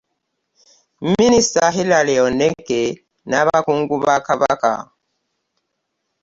Minisita 1.17 1.63
Hillary 1.75 2.15
Onek 2.25 2.67
n'abakungu 3.29 3.95
ba 4.03 4.15
Kabaka 4.27 4.73